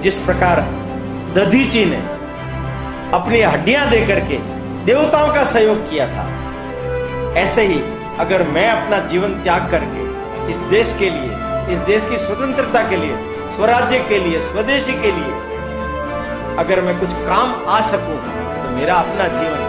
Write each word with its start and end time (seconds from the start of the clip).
जिस 0.00 0.20
प्रकार 0.20 0.60
दधीची 1.34 1.84
ने 1.84 1.96
अपनी 3.14 3.40
हड्डियाँ 3.42 3.88
दे 3.90 4.00
करके 4.06 4.38
देवताओं 4.84 5.32
का 5.34 5.42
सहयोग 5.46 5.88
किया 5.90 6.06
था, 6.08 6.24
ऐसे 7.38 7.62
ही 7.66 7.80
अगर 8.20 8.42
मैं 8.48 8.68
अपना 8.68 8.98
जीवन 9.08 9.34
त्याग 9.42 9.70
करके 9.70 10.08
इस 10.50 10.56
देश 10.70 10.94
के 10.98 11.10
लिए, 11.10 11.30
इस 11.72 11.78
देश 11.86 12.08
की 12.10 12.16
स्वतंत्रता 12.18 12.88
के 12.90 12.96
लिए, 12.96 13.16
स्वराज्य 13.56 13.98
के 14.08 14.18
लिए, 14.18 14.40
स्वदेशी 14.42 14.92
के 14.92 15.12
लिए 15.12 15.32
अगर 16.58 16.80
मैं 16.80 16.98
कुछ 17.00 17.12
काम 17.26 17.54
आ 17.68 17.80
सकूँ 17.90 18.16
तो 18.16 18.70
मेरा 18.70 18.94
अपना 18.96 19.26
जीवन 19.30 19.60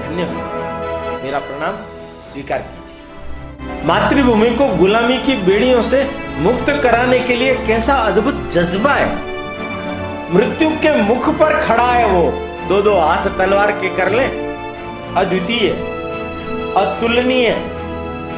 धन्य 0.00 0.22
हो। 0.24 1.22
मेरा 1.24 1.38
प्रणाम, 1.40 1.76
स्वीकार 2.24 2.58
कीजिए। 2.60 3.86
मातृभूमि 3.86 4.50
को 4.50 4.66
गुलामी 4.76 5.18
की 5.18 5.36
बेड़ियों 5.42 5.82
से 5.82 6.02
मुक्त 6.38 6.70
कराने 6.82 7.18
के 7.20 7.36
लिए 7.36 7.54
कैसा 7.66 7.94
अद्भुत 8.04 8.48
जज्बा 8.52 8.92
है। 8.94 9.27
मृत्यु 10.30 10.70
के 10.70 11.02
मुख 11.02 11.28
पर 11.28 11.66
खड़ा 11.66 11.92
है 11.92 12.06
वो। 12.06 12.30
दो 12.68 12.82
दो 12.82 12.96
हाथ 12.96 13.38
तलवार 13.38 13.72
के 13.72 13.96
कर 13.96 14.10
ले। 14.10 14.24
अद्वितीय, 15.16 15.70
अतुलनीय। 16.76 17.50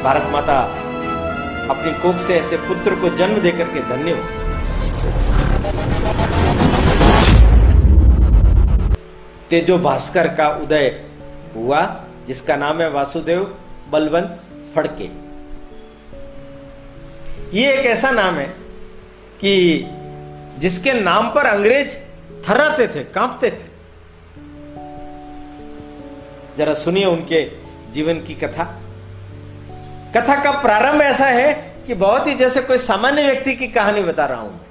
भारत 0.05 0.29
माता, 0.33 0.61
अपनी 1.71 1.93
कोख 1.93 2.17
से 2.17 2.39
ऐसे 2.39 2.57
पुत्र 2.57 2.95
को 2.95 3.17
जन्म 3.17 3.35
देकर 3.35 3.65
के 3.65 3.81
धन्य 3.81 4.13
हो। 4.13 4.25
तेजो 9.51 9.79
भास्कर 9.79 10.29
का 10.29 10.49
उदय 10.49 11.05
हुआ, 11.57 12.05
जिसका 12.27 12.57
नाम 12.57 12.81
है 12.81 12.91
वासुदेव 12.91 13.57
बलवंत 13.91 14.41
फड़के। 14.75 15.05
ये 17.59 17.73
एक 17.73 17.87
ऐसा 17.87 18.11
नाम 18.11 18.35
है 18.35 18.47
कि 19.41 19.85
जिसके 20.61 20.93
नाम 20.93 21.31
पर 21.31 21.47
अंग्रेज़ 21.47 21.97
थर्राते 22.49 22.89
थे, 22.89 23.05
कांपते 23.05 23.51
थे। 23.51 23.71
जरा 26.57 26.75
सुनिए 26.75 27.05
उनके 27.05 27.51
जीवन 27.93 28.15
की 28.15 28.35
कथा। 28.35 28.65
कथा 30.17 30.43
का 30.43 30.51
प्रारंभ 30.51 31.03
ऐसा 31.03 31.27
है 31.27 31.77
कि 31.87 31.95
बहुत 31.95 32.27
ही 32.27 32.35
जैसे 32.35 32.61
कोई 32.61 32.79
सामान्य 32.79 33.23
व्यक्ति 33.23 33.55
की 33.55 33.69
कहानी 33.69 34.03
बता 34.03 34.27
रहा 34.27 34.41
हूँ 34.41 34.53
मैं। 34.53 34.67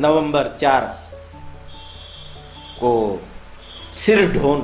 नवंबर 0.00 0.56
चार 0.60 1.08
को 2.80 3.22
सिरढोन 3.92 4.60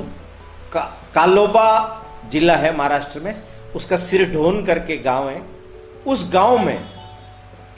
का 0.71 0.81
कालोबा 1.15 2.01
जिला 2.27 2.55
है 2.55 2.77
महाराष्ट्र 2.77 3.19
में। 3.19 3.43
उसका 3.75 3.97
सिरढोन 3.97 4.65
करके 4.65 4.97
गाँव 4.97 5.29
है। 5.29 5.41
उस 6.07 6.33
गाँव 6.33 6.57
में 6.57 6.94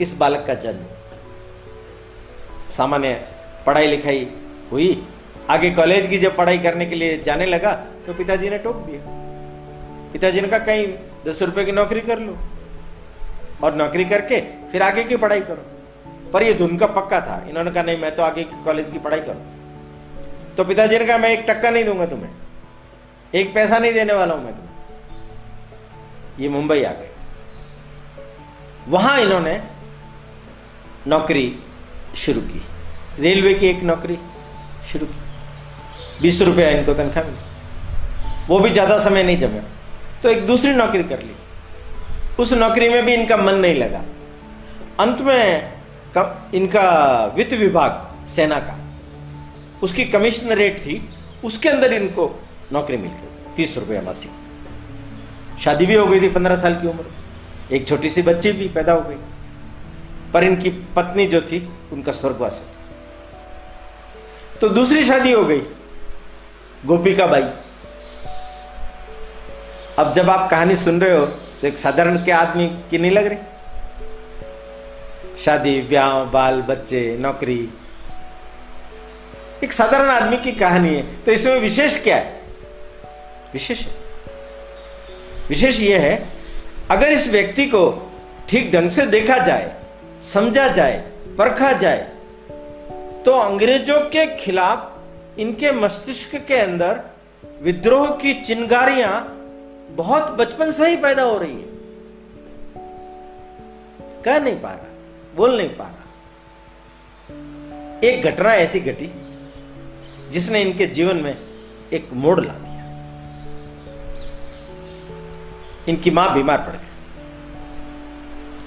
इस 0.00 0.16
बालक 0.18 0.44
का 0.46 0.54
जन्म। 0.54 0.84
सामान्य 2.70 3.14
पढ़ाई 3.66 3.86
लिखाई 3.86 4.26
हुई। 4.72 5.06
आगे 5.50 5.70
कॉलेज 5.70 6.08
की 6.10 6.18
जब 6.18 6.36
पढ़ाई 6.36 6.58
करने 6.58 6.86
के 6.86 6.94
लिए 6.94 7.22
जाने 7.22 7.46
लगा 7.46 7.72
तो 8.06 8.14
पिताजी 8.14 8.50
ने 8.50 8.58
टोक 8.58 8.76
दिया। 8.76 9.00
पिताजी 10.12 10.40
ने 10.40 10.48
कहा, 10.48 10.58
कहीं 10.58 10.86
दस 11.26 11.42
रुपए 11.42 11.64
की 11.64 11.72
नौकरी 11.72 12.00
कर 12.00 12.18
लो 12.18 12.36
और 13.64 13.74
नौकरी 13.74 14.04
करके 14.04 14.40
फिर 14.70 14.82
आगे 14.82 15.04
की 15.04 15.16
पढ़ाई 15.16 15.40
करो। 15.40 16.30
पर 16.32 16.42
ये 16.42 16.54
धुन 16.54 16.76
का 16.78 16.86
पक्का 16.86 17.20
था। 17.20 17.44
इन्होंने 17.48 17.70
कहा, 17.70 17.82
नहीं, 17.82 17.98
मैं 17.98 18.14
तो 18.16 18.22
आगे 18.22 18.42
कॉलेज 18.64 18.90
की 18.90 18.98
पढ़ाई 18.98 19.20
करूँ। 19.20 20.54
तो 20.56 20.64
पिताजी 20.64 20.98
ने 20.98 21.04
कहा, 21.04 21.18
मैं 21.18 21.30
एक 21.30 21.44
टक्का 21.48 21.70
नहीं 21.70 21.84
दूँगा 21.84 22.06
तुम्हें। 22.06 22.30
एक 23.34 23.54
पैसा 23.54 23.78
नहीं 23.78 23.92
देने 23.92 24.12
वाला 24.12 24.34
हूँ 24.34 24.44
मैं 24.44 24.52
तुम्हें। 24.52 24.74
ये 26.40 26.48
मुंबई 26.48 26.82
आ 26.82 26.92
गए। 26.92 27.10
वहाँ 28.88 29.18
इन्होंने 29.20 29.60
नौकरी 31.06 31.54
शुरू 32.16 32.40
की। 32.40 32.62
रेलवे 33.18 33.54
की 33.54 33.66
एक 33.66 33.82
नौकरी 33.82 34.16
शुरू 34.92 35.06
की। 35.06 36.22
बीस 36.22 36.40
रुपया 36.42 36.68
इनको 36.70 36.94
तनख्वाह 36.94 37.24
मिली। 37.24 38.46
वो 38.48 38.58
भी 38.58 38.70
ज़्यादा 38.70 38.96
समय 38.98 39.22
नहीं 39.22 39.38
जमे। 39.38 39.60
तो 40.22 40.28
एक 40.28 40.46
दूसरी 40.46 40.72
नौकरी 40.74 41.02
कर 41.04 41.22
ली। 41.22 41.34
उस 42.38 42.52
नौकरी 42.54 42.88
में 42.88 43.04
भी 43.04 43.14
इनका 43.14 43.36
मन 43.36 43.54
नहीं 43.54 43.74
लगा। 43.74 44.02
अंत 45.00 45.20
में 45.20 45.72
कम, 46.14 46.56
इनका 46.56 46.84
वित्त 47.36 47.52
विभाग 47.52 48.28
सेना 48.28 48.58
का 48.58 48.76
उसकी 49.82 50.04
कमीशन 50.04 50.52
रेट 50.52 50.78
थी 50.78 51.00
उसके 51.44 51.68
अंदर 51.68 51.92
इनको 51.92 52.24
नौकरी 52.72 52.96
मिल 52.96 53.10
गई। 53.10 53.54
तीस 53.56 53.76
रुपया 53.78 54.02
मासिक। 54.02 54.30
शादी 55.60 55.86
भी 55.86 55.94
हो 55.94 56.06
गई 56.06 56.20
थी 56.20 56.28
पंद्रह 56.28 56.54
साल 56.54 56.74
की 56.74 56.86
उम्र। 56.86 57.74
एक 57.74 57.86
छोटी 57.88 58.10
सी 58.10 58.22
बच्ची 58.22 58.52
भी 58.52 58.68
पैदा 58.68 58.92
हो 58.92 59.00
गई। 59.00 59.16
पर 60.34 60.44
इनकी 60.44 60.70
पत्नी 60.96 61.26
जो 61.26 61.40
थी, 61.42 61.68
उनका 61.92 62.12
स्वर्गवास 62.12 62.64
तो 64.60 64.68
दूसरी 64.68 65.04
शादी 65.04 65.32
हो 65.32 65.44
गई, 65.44 65.60
गोपिका 66.86 67.26
बाई। 67.26 67.42
अब 69.98 70.12
जब 70.14 70.30
आप 70.30 70.48
कहानी 70.50 70.76
सुन 70.76 71.00
रहे 71.00 71.16
हो 71.16 71.26
तो 71.26 71.66
एक 71.66 71.78
साधारण 71.78 72.16
के 72.24 72.32
आदमी 72.32 72.66
की 72.90 72.98
नहीं 72.98 73.10
लग 73.10 73.26
रही? 73.26 73.38
शादी, 75.44 75.80
ब्याह, 75.82 76.22
बाल, 76.24 76.60
बच्चे, 76.62 77.16
नौकरी। 77.20 77.68
एक 79.64 79.72
साधारण 79.72 80.08
आदमी 80.10 80.36
की 80.36 80.52
कहानी 80.52 80.94
है। 80.94 81.02
तो 81.22 81.32
इसमें 81.32 81.58
विशेष 81.60 82.02
क्या 82.02 82.16
है? 82.16 82.40
विशेष 83.52 83.86
विशेष 85.48 85.80
यह 85.80 86.00
है, 86.00 86.28
अगर 86.90 87.08
इस 87.08 87.28
व्यक्ति 87.28 87.66
को 87.66 88.12
ठीक 88.48 88.72
ढंग 88.72 88.90
से 88.90 89.06
देखा 89.06 89.38
जाए 89.38 89.74
समझा 90.22 90.68
जाए, 90.68 90.98
परखा 91.38 91.72
जाए। 91.72 92.12
तो 93.24 93.32
अंग्रेज़ों 93.32 94.00
के 94.00 94.26
खिलाफ 94.36 95.38
इनके 95.38 95.72
मस्तिष्क 95.72 96.36
के 96.36 96.54
अंदर 96.54 97.00
विद्रोह 97.62 98.10
की 98.16 98.34
चिंगारियाँ 98.34 99.20
बहुत 99.90 100.22
बचपन 100.22 100.72
से 100.72 100.88
ही 100.88 100.96
पैदा 100.96 101.22
हो 101.22 101.38
रही 101.38 101.54
है। 101.54 101.68
कह 104.24 104.38
नहीं 104.38 104.56
पा 104.56 104.70
रहा, 104.70 104.86
बोल 105.36 105.56
नहीं 105.56 105.68
पा 105.68 105.84
रहा। 105.84 106.04
एक 108.04 108.22
घटना 108.22 108.54
ऐसी 108.54 108.80
घटी, 108.80 109.10
जिसने 110.30 110.62
इनके 110.62 110.86
जीवन 110.86 111.16
में 111.16 111.36
एक 111.92 112.08
मोड़ 112.12 112.40
ला 112.40 112.52
दिया। 112.52 112.84
इनकी 115.88 116.10
माँ 116.10 116.34
बीमार 116.34 116.58
पड़ 116.58 116.76
गई। 116.76 116.87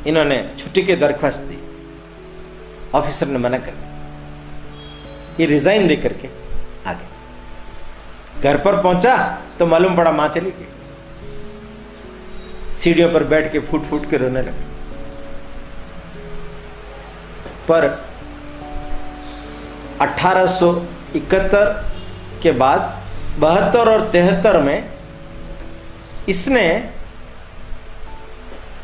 इन्होंने 0.07 0.37
छुट्टी 0.59 0.81
की 0.81 0.95
दरख्वास्त 0.95 1.41
दी। 1.41 1.57
ऑफिसर 2.93 3.27
ने 3.27 3.39
मना 3.39 3.57
कर 3.57 3.71
दिया। 3.71 3.89
ये 5.39 5.45
रिजाइन 5.45 5.87
दे 5.87 5.95
करके 5.97 6.27
आ 6.87 6.93
गए 6.93 7.09
घर 8.41 8.57
पर 8.57 8.81
पहुँचा 8.83 9.15
तो 9.59 9.65
मालूम 9.65 9.95
पड़ा 9.97 10.11
माँ 10.11 10.27
चली 10.29 10.51
गई। 10.51 10.67
सीढ़ियों 12.73 13.09
पर 13.13 13.23
बैठ 13.23 13.51
के 13.51 13.59
फूट 13.59 13.83
फूट 13.83 14.09
के 14.09 14.17
रोने 14.17 14.41
लगे। 14.41 14.63
पर 17.67 17.81
1871 20.01 21.67
के 22.43 22.51
बाद 22.53 22.81
बहत्तर 23.39 23.89
और 23.89 24.01
तिहत्तर 24.11 24.55
में 24.61 24.79
इसने 26.29 26.65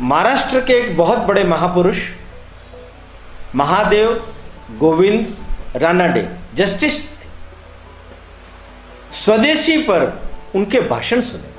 महाराष्ट्र 0.02 0.62
के 0.62 0.74
एक 0.74 0.98
बहुत 0.98 1.18
बड़े 1.18 1.44
महापुरुष, 1.44 1.98
महादेव 3.56 4.34
गोविंद 4.78 5.38
रानाडे, 5.76 6.30
जस्टिस 6.54 7.18
स्वदेशी 9.14 9.78
पर 9.78 10.30
उनके 10.56 10.82
भाषण 10.82 11.22
सुने। 11.22 11.58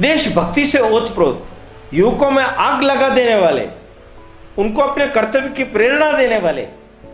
देशभक्ति 0.00 0.64
से 0.64 0.78
ओतप्रोत, 0.78 1.46
युवकों 1.94 2.30
में 2.30 2.44
आग 2.44 2.82
लगा 2.82 3.08
देने 3.08 3.34
वाले, 3.34 3.68
उनको 4.58 4.82
अपने 4.82 5.06
कर्तव्य 5.06 5.48
की 5.48 5.64
प्रेरणा 5.64 6.12
देने 6.12 6.38
वाले 6.38 6.68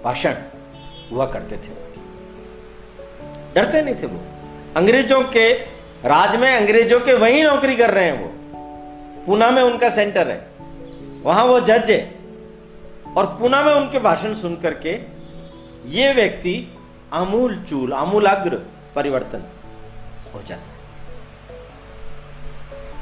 भाषण 0.04 0.34
हुआ 1.12 1.26
करते 1.26 1.56
थे। 1.56 1.70
डरते 3.54 3.82
नहीं 3.82 3.94
थे 3.94 4.06
वो। 4.06 4.20
अंग्रेज़ों 4.76 5.22
के 5.22 5.52
राज 6.04 6.36
में 6.36 6.56
अंग्रेज़ों 6.56 7.00
के 7.00 7.14
वही 7.14 7.42
नौकरी 7.42 7.76
कर 7.76 7.90
रहे 7.90 8.04
हैं 8.04 8.22
वो। 8.22 8.34
पूना 9.26 9.50
में 9.50 9.62
उनका 9.62 9.88
सेंटर 9.88 10.28
है। 10.28 10.46
वहाँ 11.22 11.44
वो 11.44 11.60
जज 11.60 11.90
है। 11.90 12.14
और 13.16 13.26
पूना 13.26 13.62
में 13.62 13.72
उनके 13.72 13.98
भाषण 13.98 14.34
सुन 14.34 14.56
करके 14.56 14.90
ये 15.86 16.12
व्यक्ति 16.12 16.78
आमूल 17.12 17.64
चूल 17.68 17.92
आमूलाग्र 17.92 18.62
परिवर्तन 18.94 19.42
हो 20.34 20.42
जाता 20.42 20.62
है। 20.62 20.78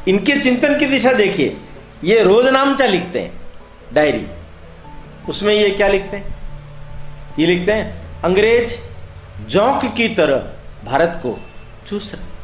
इनके 0.08 0.40
चिंतन 0.40 0.78
की 0.78 0.86
दिशा 0.86 1.12
देखिए। 1.12 1.56
ये 2.04 2.22
रोज 2.22 2.46
नामचा 2.46 2.86
लिखते 2.86 3.20
हैं, 3.20 3.40
डायरी। 3.92 4.26
उसमें 5.28 5.54
ये 5.54 5.70
क्या 5.70 5.88
लिखते 5.88 6.16
हैं? 6.16 6.36
ये 7.38 7.46
लिखते 7.46 7.72
हैं, 7.72 8.22
अंग्रेज़ 8.22 8.76
जौक 9.46 9.94
की 9.96 10.08
तरह 10.08 10.36
भारत 10.84 11.12
को 11.16 11.38
चूस 11.86 12.14
रहे 12.14 12.35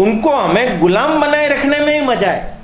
उनको 0.00 0.30
हमें 0.30 0.80
गुलाम 0.80 1.20
बनाए 1.20 1.48
रखने 1.48 1.78
में 1.78 1.92
ही 1.92 2.00
मज़ा 2.06 2.30
है। 2.30 2.58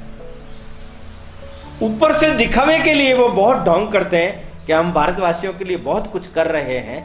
ऊपर 1.82 2.12
से 2.12 2.30
दिखावे 2.34 2.78
के 2.78 2.94
लिए 2.94 3.14
वो 3.14 3.28
बहुत 3.30 3.56
ढोंग 3.64 3.88
करते 3.92 4.16
हैं 4.16 4.64
कि 4.66 4.72
हम 4.72 4.92
भारतवासियों 4.92 5.52
के 5.52 5.64
लिए 5.64 5.76
बहुत 5.84 6.06
कुछ 6.12 6.26
कर 6.32 6.46
रहे 6.48 6.78
हैं। 6.80 7.00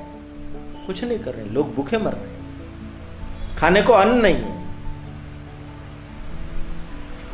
कुछ 0.85 1.03
नहीं 1.03 1.19
कर 1.19 1.31
रहे, 1.31 1.45
लोग 1.45 1.73
भूखे 1.75 1.97
मर 1.97 2.11
रहे 2.11 2.21
हैं। 2.21 3.55
खाने 3.57 3.81
को 3.81 3.93
अन्न 3.93 4.17
नहीं 4.17 4.35
है। 4.35 4.59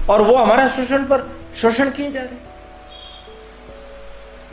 और 0.09 0.21
वो 0.21 0.35
हमारा 0.35 0.67
शोषण 0.69 1.03
पर 1.03 1.29
शोषण 1.55 1.89
किए 1.91 2.11
जा 2.11 2.21
रहे 2.21 2.45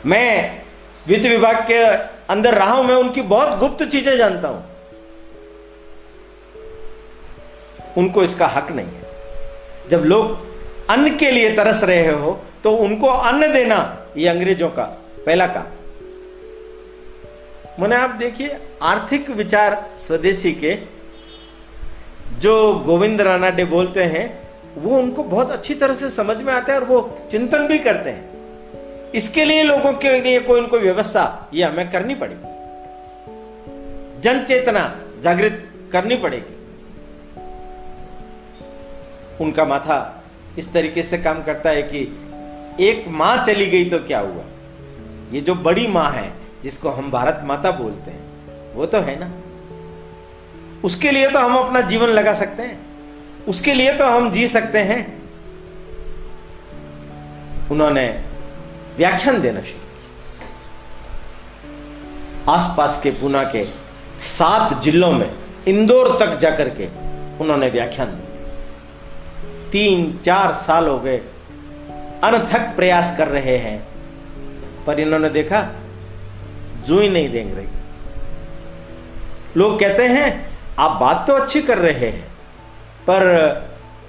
मैं 0.05 0.61
वित्त 1.07 1.25
विभाग 1.25 1.55
के 1.67 1.83
अंदर 2.29 2.53
रहा 2.53 2.71
हूँ, 2.71 2.83
मैं 2.83 2.95
उनकी 2.95 3.21
बहुत 3.23 3.57
गुप्त 3.59 3.83
चीज़ें 3.85 4.17
जानता 4.17 4.47
हूँ। 4.47 4.63
उनको 7.97 8.23
इसका 8.23 8.47
हक 8.47 8.71
नहीं 8.71 8.87
है। 8.87 9.89
जब 9.89 10.03
लोग 10.05 10.37
अन्न 10.89 11.15
के 11.17 11.31
लिए 11.31 11.53
तरस 11.55 11.83
रहे 11.83 12.11
हो 12.11 12.39
तो 12.63 12.71
उनको 12.71 13.07
अन्न 13.07 13.51
देना, 13.53 13.77
ये 14.17 14.27
अंग्रेज़ों 14.27 14.69
का 14.69 14.83
पहला 15.25 15.47
काम। 15.47 15.65
मैंने 17.79 17.95
आप 17.95 18.09
देखिए, 18.09 18.57
आर्थिक 18.81 19.29
विचार 19.29 19.89
स्वदेशी 19.99 20.51
के, 20.53 20.77
जो 22.39 22.73
गोविंद 22.85 23.21
रानाडे 23.21 23.65
बोलते 23.65 24.03
हैं, 24.03 24.25
वो 24.77 24.97
उनको 24.97 25.23
बहुत 25.23 25.51
अच्छी 25.51 25.73
तरह 25.73 25.95
से 25.95 26.09
समझ 26.09 26.41
में 26.41 26.53
आता 26.53 26.73
है 26.73 26.79
और 26.79 26.85
वो 26.85 27.17
चिंतन 27.31 27.67
भी 27.67 27.79
करते 27.79 28.09
हैं। 28.09 29.11
इसके 29.11 29.45
लिए 29.45 29.63
लोगों 29.63 29.93
के 29.93 30.19
लिए 30.21 30.39
कोई 30.39 30.61
ना 30.61 30.67
कोई 30.67 30.79
व्यवस्था, 30.79 31.49
ये 31.53 31.63
हमें 31.63 31.91
करनी 31.91 32.15
पड़ेगी। 32.15 32.53
जन 34.21 34.43
चेतना 34.43 34.83
जागृत 35.21 35.63
करनी 35.91 36.15
पड़ेगी। 36.15 36.54
उनका 39.41 39.65
माथा 39.65 40.23
इस 40.57 40.73
तरीके 40.73 41.03
से 41.03 41.17
काम 41.17 41.43
करता 41.43 41.69
है 41.69 41.81
कि 41.81 41.99
एक 42.79 43.05
माँ 43.07 43.43
चली 43.43 43.65
गई 43.65 43.89
तो 43.89 43.99
क्या 43.99 44.19
हुआ? 44.19 44.43
ये 45.31 45.41
जो 45.41 45.55
बड़ी 45.55 45.87
माँ 45.87 46.11
है, 46.11 46.33
जिसको 46.63 46.89
हम 46.89 47.11
भारत 47.11 47.41
माता 47.43 47.71
बोलते 47.71 48.11
हैं, 48.11 48.21
वो 48.73 48.85
तो 48.85 48.99
है 48.99 49.19
ना? 49.19 49.31
उसके 50.83 51.11
लिए 51.11 51.29
तो 51.29 51.39
हम 51.39 51.57
अपना 51.57 51.81
जीवन 51.81 52.07
लगा 52.07 52.33
सकते 52.33 52.63
हैं। 52.63 52.79
उसके 53.47 53.73
लिए 53.73 53.93
तो 53.93 54.05
हम 54.05 54.31
जी 54.31 54.47
सकते 54.47 54.79
हैं। 54.79 55.25
उन्होंने 57.71 58.23
व्याख्यान 58.97 59.41
देना 59.41 59.61
शुरू 59.61 59.79
किया। 59.79 60.45
आसपास 62.53 62.99
के 63.03 63.11
पुना 63.11 63.43
के 63.43 63.65
सात 64.19 64.81
जिलों 64.81 65.11
में 65.11 65.31
इंदौर 65.67 66.17
तक 66.19 66.37
जाकर 66.37 66.69
के 66.69 66.85
उन्होंने 67.43 67.69
व्याख्यान 67.69 68.07
दिया। 68.07 68.24
तीन, 69.75 70.19
चार 70.25 70.51
साल 70.51 70.87
हो 70.87 70.99
गए। 70.99 71.17
अनथक 72.23 72.75
प्रयास 72.75 73.15
कर 73.17 73.27
रहे 73.27 73.57
हैं। 73.57 73.87
पर 74.85 74.99
इन्होंने 74.99 75.29
देखा, 75.29 75.71
जू 76.85 76.99
ही 76.99 77.09
नहीं 77.09 77.31
देंग 77.31 77.57
रही। 77.57 77.67
लोग 79.57 79.79
कहते 79.79 80.07
हैं, 80.07 80.57
आप 80.79 80.91
बात 80.91 81.27
तो 81.27 81.33
अच्छी 81.33 81.61
कर 81.61 81.77
रहे 81.77 82.09
हैं, 82.09 82.27
पर 83.01 83.27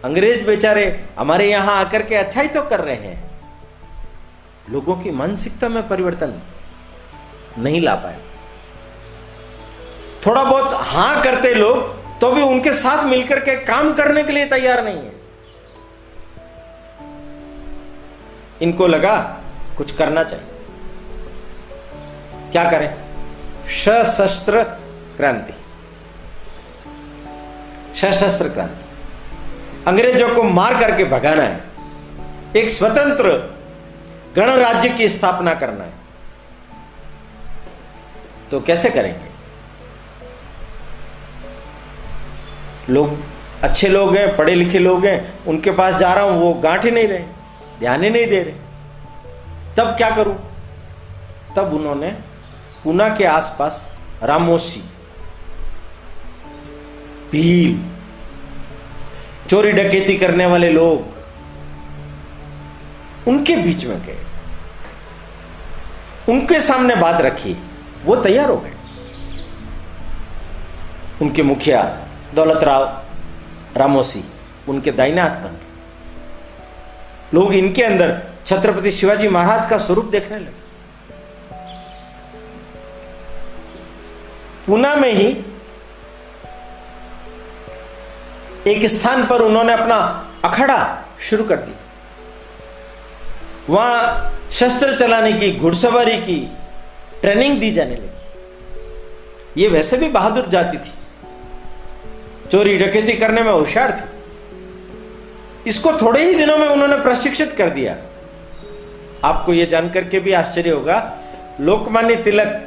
अंग्रेज़ 0.05 0.45
बेचारे 0.45 1.05
हमारे 1.19 1.51
यहाँ 1.51 1.77
आकर 1.77 2.03
के 2.03 2.15
अच्छा 2.15 2.41
ही 2.41 2.49
तो 2.49 2.63
कर 2.63 2.81
रहे 2.81 2.97
हैं। 2.97 3.31
लोगों 4.71 4.97
की 4.97 5.11
मानसिकता 5.11 5.69
में 5.69 5.89
परिवर्तन 5.89 6.41
नहीं 7.59 7.81
ला 7.81 7.95
पाए। 7.95 8.19
थोड़ा 10.27 10.45
बहुत 10.45 10.71
हाँ 10.73 11.23
करते 11.23 11.55
लोग 11.55 11.95
तो 12.21 12.33
भी 12.33 12.43
उनके 12.43 12.73
साथ 12.73 13.05
मिलकर 13.05 13.41
के 13.41 13.57
काम 13.57 13.95
करने 13.95 14.25
के 14.25 14.33
लिए 14.33 14.47
तैयार 14.47 14.85
नहीं 14.85 14.97
है। 14.97 15.16
इनको 18.63 18.87
लगा 18.87 19.41
कुछ 19.77 19.97
करना 19.97 20.25
चाहिए। 20.25 20.47
क्या 22.53 22.71
करें? 22.71 22.95
सशस्त्र 23.69 24.63
क्रांति। 25.17 25.53
सशस्त्र 27.95 28.49
क्रांति। 28.49 28.85
अंग्रेज़ों 29.87 30.35
को 30.35 30.43
मार 30.43 30.81
करके 30.81 31.05
भगाना 31.05 31.43
है। 31.43 31.61
एक 32.57 32.71
स्वतंत्र 32.71 33.55
गणराज्य 34.37 34.89
की 34.89 35.09
स्थापना 35.09 35.55
करना 35.55 35.85
है। 35.85 35.93
तो 38.51 38.61
कैसे 38.61 38.91
करेंगे? 38.91 39.37
लोग 42.93 43.19
अच्छे 43.63 43.89
लोग 43.89 44.17
हैं, 44.17 44.37
पढ़े 44.37 44.55
लिखे 44.55 44.79
लोग 44.79 45.07
हैं, 45.07 45.45
उनके 45.45 45.71
पास 45.71 45.95
जा 45.95 46.13
रहा 46.15 46.25
हूँ, 46.25 46.41
वो 46.41 46.55
गांठ 46.55 46.85
ही 46.85 46.91
नहीं 46.91 47.09
रहे। 47.09 47.36
ध्यान 47.79 48.05
ही 48.05 48.11
नहीं 48.11 48.27
दे 48.27 48.43
रहे। 48.43 48.55
तब 49.77 49.97
क्या 49.97 50.11
करूँ? 50.11 50.37
तब 51.57 51.75
उन्होंने 51.75 52.09
पुना 52.85 53.09
के 53.17 53.25
आसपास 53.25 53.99
रामोसी 54.23 54.81
भील, 57.33 57.79
चोरी 59.49 59.73
डकैती 59.73 60.17
करने 60.17 60.47
वाले 60.47 60.71
लोग 60.71 61.15
उनके 63.29 63.57
बीच 63.57 63.85
में 63.85 64.03
गए। 64.03 64.19
उनके 66.29 66.61
सामने 66.61 66.97
बात 66.97 67.21
रखी, 67.21 67.57
वो 68.05 68.17
तैयार 68.17 68.51
हो 68.51 68.57
गए। 68.57 68.73
उनके 71.23 71.43
मुखिया 71.43 71.83
दौलत 72.35 72.65
राव 72.65 72.85
रामोसी 73.77 74.25
उनके 74.69 74.93
दाइना 74.93 75.23
हाथ 75.23 75.31
बन 75.31 75.51
गए। 75.51 75.66
लोग 77.35 77.55
इनके 77.55 77.83
अंदर 77.83 78.23
छत्रपति 78.47 78.91
शिवाजी 78.91 79.29
महाराज 79.29 79.67
का 79.67 79.79
स्वरूप 79.79 80.05
देखने 80.05 80.39
लगे। 80.39 80.67
पूना 84.67 84.95
में 84.95 85.13
ही 85.13 85.45
एक 88.67 88.87
स्थान 88.87 89.27
पर 89.27 89.43
उन्होंने 89.43 89.73
अपना 89.73 89.97
अखड़ा 90.45 91.05
शुरू 91.21 91.45
कर 91.45 91.57
दिया। 91.57 91.77
वहाँ 93.71 94.33
शस्त्र 94.53 94.99
चलाने 94.99 95.33
की, 95.33 95.53
घुड़सवारी 95.53 96.17
की 96.17 96.57
ट्रेनिंग 97.21 97.61
दी 97.61 97.71
जाने 97.71 97.95
लगी। 97.95 99.63
ये 99.63 99.69
वैसे 99.69 99.97
भी 99.97 100.09
बहादुर 100.09 100.47
जाति 100.47 100.79
थी। 100.79 100.93
चोरी 102.51 102.79
डकैती 102.79 103.13
करने 103.13 103.43
में 103.43 103.53
होशियार 103.53 103.93
थी। 103.93 104.16
इसको 105.67 105.93
थोड़े 105.93 106.25
ही 106.25 106.35
दिनों 106.35 106.59
में 106.59 106.69
उन्होंने 106.69 106.97
प्रशिक्षित 106.97 107.53
कर 107.53 107.71
दिया। 107.71 107.97
आपको 109.25 109.53
यह 109.53 109.65
जानकर 109.65 110.05
के 110.05 110.21
भी 110.21 110.33
आश्चर्य 110.33 110.71
होगा, 110.71 111.19
लोकमान्य 111.61 112.17
तिलक 112.17 112.63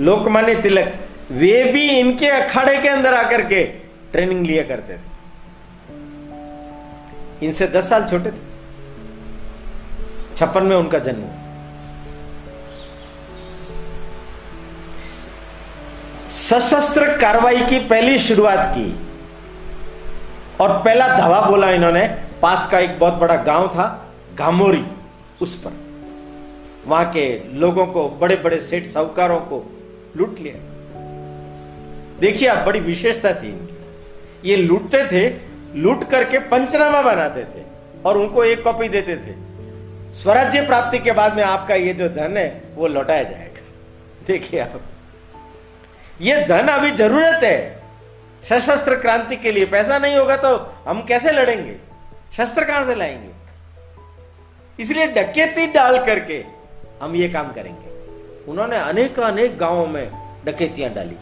लोकमान्य 0.00 0.54
तिलक, 0.54 0.92
वे 1.30 1.64
भी 1.64 1.88
इनके 1.88 2.26
अखाड़े 2.26 2.78
के 2.78 2.88
अंदर 2.88 3.14
आकर 3.14 3.40
के 3.40 3.64
ट्रेनिंग 4.12 4.46
लिया 4.46 4.62
करते 4.62 4.92
थे। 4.92 5.08
इनसे 7.46 7.66
दस 7.66 7.90
साल 7.90 8.04
छोटे 8.04 8.30
थे। 8.30 8.48
छप्पन 10.36 10.62
में 10.62 10.76
उनका 10.76 10.98
जन्म 10.98 11.24
सशस्त्र 16.30 17.16
कार्रवाई 17.18 17.60
की 17.60 17.78
पहली 17.78 18.18
शुरुआत 18.18 18.66
की। 18.70 19.09
और 20.60 20.82
पहला 20.82 21.08
धावा 21.08 21.40
बोला 21.40 21.70
इन्होंने, 21.70 22.16
पास 22.42 22.70
का 22.70 22.78
एक 22.78 22.98
बहुत 22.98 23.14
बड़ा 23.14 23.36
गाँव 23.36 23.68
था, 23.68 24.14
घामोरी, 24.34 24.84
उस 25.42 25.62
पर। 25.62 25.72
वहाँ 26.86 27.12
के 27.12 27.54
लोगों 27.54 27.86
को 27.86 28.08
बड़े 28.08 28.36
बड़े 28.36 28.60
सेठ 28.60 28.86
साहूकारों 28.86 29.40
को 29.40 29.78
लूट 30.16 30.38
लिया। 30.38 30.54
देखिए 32.20 32.48
आप, 32.48 32.66
बड़ी 32.66 32.80
विशेषता 32.80 33.32
थी 33.32 33.48
इनकी। 33.48 34.50
ये 34.50 34.56
लूटते 34.56 35.04
थे, 35.04 35.36
लूट 35.76 36.10
करके 36.10 36.38
पंचनामा 36.38 37.02
बनाते 37.02 37.44
थे 37.44 37.64
और 38.04 38.18
उनको 38.18 38.44
एक 38.44 38.64
कॉपी 38.64 38.88
देते 38.88 39.16
थे। 39.16 39.50
स्वराज्य 40.14 40.66
प्राप्ति 40.66 40.98
के 40.98 41.12
बाद 41.12 41.36
में 41.36 41.42
आपका 41.42 41.74
ये 41.74 41.94
जो 41.94 42.08
धन 42.08 42.36
है, 42.36 42.62
वो 42.74 42.86
लौटाया 42.86 43.22
जाएगा। 43.22 43.60
देखिए 44.26 44.60
आप, 44.60 44.80
ये 46.20 46.46
धन 46.46 46.68
अभी 46.68 46.90
ज़रूरत 46.90 47.40
है। 47.42 47.79
सशस्त्र 48.44 48.96
क्रांति 49.00 49.36
के 49.36 49.52
लिए 49.52 49.66
पैसा 49.66 49.98
नहीं 49.98 50.16
होगा 50.16 50.36
तो 50.36 50.56
हम 50.86 51.04
कैसे 51.08 51.32
लड़ेंगे? 51.32 51.76
शस्त्र 52.36 52.64
कहाँ 52.64 52.84
से 52.84 52.94
लाएँगे? 52.94 53.30
इसलिए 54.78 55.06
डकैती 55.06 55.66
डाल 55.66 56.04
करके 56.06 56.44
हम 57.02 57.14
ये 57.16 57.28
काम 57.28 57.52
करेंगे। 57.52 57.88
उन्होंने 58.50 58.76
अनेक 58.76 59.18
अनेक 59.20 59.58
गाँवों 59.58 59.86
में 59.86 60.10
डकैतियाँ 60.44 60.92
डाली। 60.94 61.16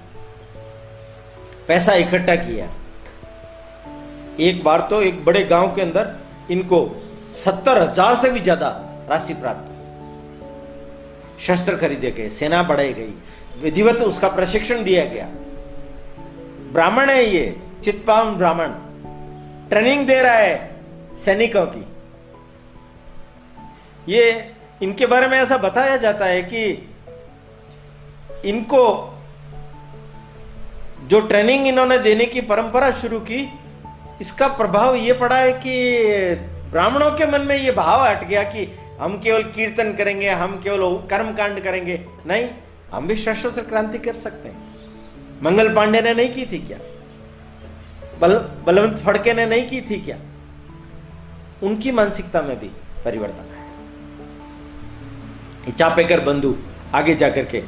पैसा 1.68 1.94
इकट्ठा 1.94 2.34
किया। 2.36 2.68
एक 4.40 4.62
बार 4.64 4.86
तो 4.90 5.02
एक 5.02 5.24
बड़े 5.24 5.42
गाँव 5.44 5.74
के 5.74 5.82
अंदर 5.82 6.14
इनको 6.50 6.78
सत्तर 7.34 7.82
हज़ार 7.82 8.14
से 8.14 8.30
भी 8.30 8.40
ज़्यादा 8.40 8.68
राशि 9.10 9.34
प्राप्त 9.34 9.68
हुई। 9.68 9.76
शस्त्र 11.46 11.76
खरीदे 11.76 12.10
गए, 12.10 12.28
सेना 12.30 12.62
बढ़ाई 12.62 12.92
गई, 12.92 13.12
विधिवत 13.60 13.96
उसका 14.02 14.28
प्रशिक्षण 14.28 14.84
दिया 14.84 15.04
गया। 15.04 15.28
ब्राह्मण 16.72 17.10
है 17.10 17.24
ये 17.24 17.56
चित्पावन 17.84 18.34
ब्राह्मण। 18.34 18.72
ट्रेनिंग 19.68 20.06
दे 20.06 20.20
रहा 20.22 20.32
है 20.32 20.80
सैनिकों 21.18 21.64
की। 21.66 21.84
ये 24.08 24.52
इनके 24.82 25.06
बारे 25.06 25.26
में 25.26 25.38
ऐसा 25.38 25.56
बताया 25.56 25.96
जाता 25.96 26.24
है 26.24 26.42
कि 26.42 26.64
इनको 28.44 28.84
जो 31.04 31.20
ट्रेनिंग 31.20 31.66
इन्होंने 31.66 31.98
देने 31.98 32.26
की 32.26 32.40
परंपरा 32.40 32.90
शुरू 32.90 33.20
की, 33.20 33.48
इसका 34.20 34.46
प्रभाव 34.48 34.94
ये 34.94 35.12
पड़ा 35.12 35.36
है 35.36 35.52
कि 35.52 36.34
ब्राह्मणों 36.70 37.10
के 37.10 37.26
मन 37.26 37.40
में 37.40 37.56
ये 37.56 37.72
भाव 37.72 38.04
हट 38.06 38.24
गया 38.24 38.42
कि 38.42 38.66
हम 39.00 39.18
केवल 39.18 39.42
कीर्तन 39.42 39.92
करेंगे, 39.92 40.28
हम 40.28 40.60
केवल 40.60 41.06
कर्म 41.10 41.32
कांड 41.34 41.60
करेंगे। 41.60 42.00
नहीं, 42.26 42.48
हम 42.92 43.06
भी 43.06 43.14
सशस्त्र 43.14 43.62
क्रांति 43.62 43.98
कर 43.98 44.14
सकते 44.16 44.48
हैं। 44.48 44.77
मंगल 45.42 45.74
पांडे 45.74 46.00
ने 46.00 46.14
नहीं 46.14 46.34
की 46.34 46.46
थी 46.46 46.58
क्या? 46.58 46.78
बल, 48.20 48.38
बलवंत 48.38 48.98
फड़के 48.98 49.32
ने 49.32 49.46
नहीं 49.46 49.68
की 49.68 49.80
थी 49.80 50.00
क्या? 50.00 50.16
उनकी 51.62 51.90
मानसिकता 51.90 52.42
में 52.42 52.60
भी 52.60 52.68
परिवर्तन 53.04 53.52
है 53.52 53.58
चापेकर 55.72 56.20
बंधु 56.20 56.56
आगे 56.94 57.14
जाकर 57.14 57.44
के, 57.44 57.62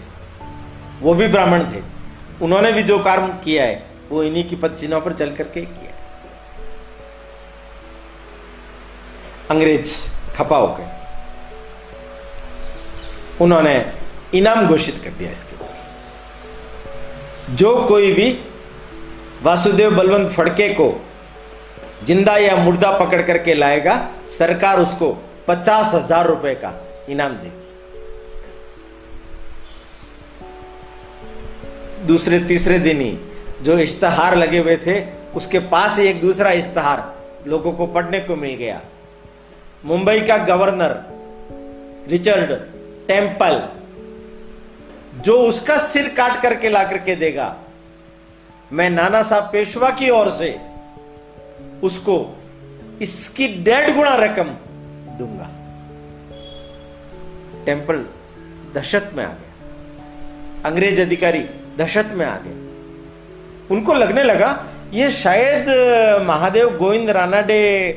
वो 1.00 1.14
भी 1.14 1.28
ब्राह्मण 1.28 1.72
थे। 1.72 1.82
उन्होंने 2.42 2.72
भी 2.72 2.82
जो 2.82 2.98
कर्म 2.98 3.28
किया 3.28 3.64
है, 3.64 3.86
वो 4.10 4.22
इन्हीं 4.22 4.48
की 4.48 4.56
पद 4.56 4.74
चिन्हों 4.74 5.00
पर 5.00 5.12
चल 5.12 5.34
करके 5.34 5.60
किया। 5.60 5.92
अंग्रेज़ 9.50 9.94
खपा 10.36 10.56
हो 10.56 10.76
गए। 10.78 10.88
उन्होंने 13.40 13.92
इनाम 14.34 14.66
घोषित 14.66 15.00
कर 15.04 15.10
दिया 15.10 15.30
इसके 15.30 15.56
ऊपर। 15.56 15.89
जो 17.50 17.74
कोई 17.86 18.12
भी 18.12 18.30
वासुदेव 19.42 19.96
बलवंत 19.96 20.30
फड़के 20.32 20.68
को 20.74 20.92
ज़िंदा 22.06 22.36
या 22.36 22.56
मुर्दा 22.56 22.90
पकड़ 22.98 23.20
करके 23.22 23.54
लाएगा, 23.54 23.94
सरकार 24.28 24.80
उसको 24.80 25.10
पचास 25.48 25.94
हज़ार 25.94 26.26
रुपए 26.26 26.54
का 26.54 26.72
इनाम 27.08 27.32
देगी। 27.34 27.58
दूसरे, 32.06 32.38
तीसरे 32.40 32.78
दिन 32.78 33.00
ही 33.00 33.18
जो 33.62 33.78
इश्तहार 33.78 34.36
लगे 34.36 34.58
हुए 34.58 34.76
थे, 34.76 35.00
उसके 35.34 35.58
पास 35.68 35.98
ही 35.98 36.06
एक 36.06 36.20
दूसरा 36.20 36.52
इश्तहार 36.52 37.48
लोगों 37.48 37.72
को 37.72 37.86
पढ़ने 37.88 38.20
को 38.20 38.36
मिल 38.36 38.54
गया। 38.54 38.80
मुंबई 39.84 40.20
का 40.20 40.36
गवर्नर 40.46 40.96
रिचर्ड 42.10 42.52
टेंपल 43.08 43.62
जो 45.20 45.36
उसका 45.38 45.76
सिर 45.78 46.08
काट 46.08 46.40
करके 46.42 46.68
ला 46.68 46.82
करके 46.84 47.14
देगा। 47.16 47.56
मैं 48.72 48.88
नाना 48.90 49.22
साहब 49.22 49.48
पेशवा 49.52 49.90
की 49.90 50.10
ओर 50.10 50.30
से 50.30 50.58
उसको 51.82 52.16
इसकी 53.02 53.48
डेढ़ 53.64 53.90
गुणा 53.90 54.14
रकम 54.14 54.48
दूँगा। 55.18 55.48
टेंपल 57.66 58.04
दहशत 58.74 59.10
में 59.14 59.24
आ 59.24 59.28
गया। 59.28 60.68
अंग्रेज़ 60.68 61.00
अधिकारी 61.00 61.40
दहशत 61.78 62.08
में 62.10 62.26
आ 62.26 62.36
गए। 62.36 62.50
उनको 63.70 63.92
लगने 63.92 64.22
लगा, 64.22 64.66
ये 64.92 65.10
शायद 65.10 65.68
महादेव 66.26 66.76
गोविंद 66.76 67.10
रानाडे 67.10 67.90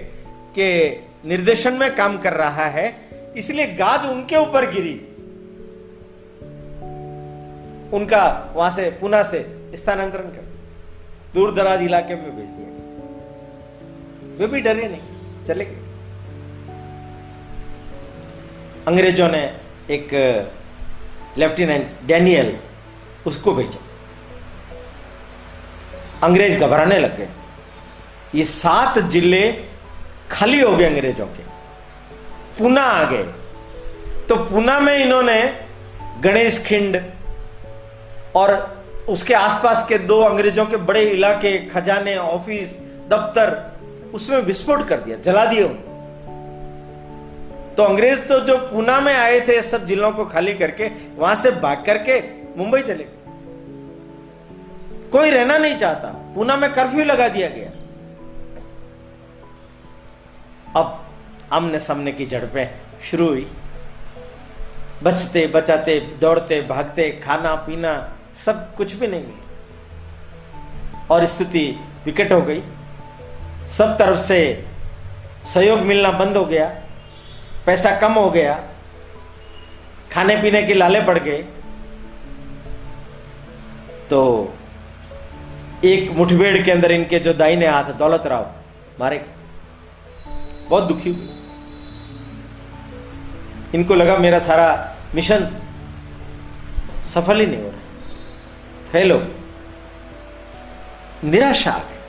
के 0.56 0.70
निर्देशन 1.30 1.74
में 1.74 1.94
काम 1.96 2.18
कर 2.18 2.34
रहा 2.34 2.66
है, 2.68 2.94
इसलिए 3.38 3.68
गाज 3.74 4.06
उनके 4.06 4.38
ऊपर 4.38 4.70
गिरी। 4.72 5.00
उनका 7.94 8.54
वहाँ 8.56 8.70
से 8.72 8.90
पुना 9.02 9.22
से 9.24 9.40
स्थानांतरण 9.76 10.28
कर। 10.28 10.52
दूर 11.34 11.54
दराज 11.54 11.82
इलाके 11.82 12.16
में 12.16 12.36
भेज 12.36 12.50
दिया। 12.50 12.70
वे 14.38 14.48
भी 14.48 14.62
डरे 14.62 14.88
नहीं, 14.88 15.44
चले 15.46 15.66
गए। 15.66 15.82
अंग्रेज़ों 18.88 19.30
ने 19.30 19.44
एक 19.90 20.14
लेफ्टिनेंट 21.38 21.88
डैनियल 22.06 22.58
उसको 23.28 23.54
भेजा। 23.54 23.80
अंग्रेज़ 26.24 26.60
घबराने 26.60 27.00
लग 27.00 27.18
गए। 27.18 27.30
ये 28.36 28.44
सात 28.44 29.00
ज़िले 29.00 29.42
खाली 30.32 30.60
हो 30.62 30.76
गए 30.78 30.86
अंग्रेज़ों 30.86 31.26
के। 31.28 31.44
पुना 32.58 32.82
आ 32.82 33.04
गए। 33.12 33.24
तो 34.30 34.36
पुना 34.46 34.80
में 34.80 34.98
इन्होंने 34.98 35.42
गणेश 36.22 36.64
खिंड 36.66 36.98
और 38.36 38.84
उसके 39.10 39.34
आसपास 39.34 39.86
के 39.88 39.98
दो 39.98 40.22
अंग्रेज़ों 40.22 40.66
के 40.66 40.78
बड़े 40.78 41.02
इलाके, 41.02 41.58
खजाने, 41.66 42.18
ऑफ़िस, 42.18 42.78
दफ्तर, 43.10 43.72
उसमें 44.14 44.38
विस्फोट 44.38 44.88
कर 44.88 44.98
दिया, 44.98 45.18
जला 45.18 45.46
दिए 45.46 45.68
तो 47.78 47.84
अंग्रेज़ 47.84 48.22
तो 48.22 48.40
जो 48.40 48.58
पूना 48.58 49.00
में 49.02 49.14
आए 49.16 49.40
थे, 49.42 49.62
सब 49.62 49.86
जिलों 49.86 50.12
को 50.12 50.26
खाली 50.26 50.54
करके, 50.54 50.90
वहाँ 51.16 51.36
से 51.36 51.52
भाग 51.52 51.84
करके 51.86 52.22
मुंबई 52.58 52.82
चले 52.82 53.04
गए। 53.04 53.20
कोई 55.12 55.30
रहना 55.30 55.58
नहीं 55.58 55.78
चाहता। 55.78 56.08
पूना 56.36 56.58
में 56.58 56.74
कर्फ्यू 56.74 57.04
लगा 57.06 57.28
दिया 57.28 57.48
गया। 57.48 57.70
अब 60.76 61.06
आमने 61.54 61.80
सामने 61.80 62.12
की 62.12 62.26
झड़पें 62.26 62.70
शुरू 63.12 63.28
हुई। 63.28 63.48
बचते, 65.04 65.48
बचाते, 65.48 66.00
दौड़ते, 66.00 66.62
भागते, 66.62 67.10
खाना, 67.24 67.56
पीना 67.56 68.18
सब 68.36 68.76
कुछ 68.76 68.94
भी 68.94 69.08
नहीं 69.08 69.22
मिला 69.22 71.16
और 71.16 71.26
स्थिति 71.26 71.66
विकट 72.06 72.32
हो 72.32 72.42
गई। 72.42 72.62
सब 73.68 73.98
तरफ़ 73.98 74.20
से 74.20 74.40
सहयोग 75.54 75.80
मिलना 75.82 76.12
बंद 76.12 76.38
हो 76.38 76.46
गया। 76.46 76.68
पैसा 77.66 77.96
कम 78.00 78.14
हो 78.14 78.30
गया। 78.30 78.54
खाने 80.12 80.36
पीने 80.38 80.62
के 80.64 80.74
लाले 80.74 81.02
पड़ 81.02 81.18
गए 81.20 81.38
तो 84.10 84.20
एक 85.86 86.12
मुठभेड़ 86.12 86.64
के 86.64 86.72
अंदर 86.72 86.92
इनके 86.92 87.20
जो 87.20 87.34
दाहिने 87.34 87.68
हाथ 87.68 87.92
दौलत 87.94 88.24
राव, 88.28 88.52
मारे 89.00 89.26
बहुत 90.70 90.84
दुखी 90.84 91.10
हुए। 91.10 91.28
इनको 93.76 93.96
लगा 93.96 94.18
मेरा 94.18 94.40
सारा 94.40 94.68
मिशन 95.16 95.48
सफल 97.06 97.40
ही 97.40 97.46
नहीं 97.46 97.58
हो 97.58 97.68
रहा। 97.68 97.80
फेल 98.94 99.12
हो 99.12 99.22
निराशा 101.24 101.72
आ 101.72 101.78
गई 101.80 102.02